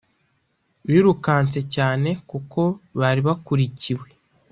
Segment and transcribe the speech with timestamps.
[0.87, 2.61] birukanse cyane kuko
[2.99, 4.07] bari bakurikiwe